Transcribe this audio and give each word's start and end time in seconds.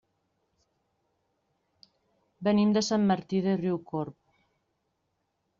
Venim 2.49 2.73
de 2.79 2.85
Sant 2.89 3.07
Martí 3.13 3.45
de 3.49 3.57
Riucorb. 3.63 4.21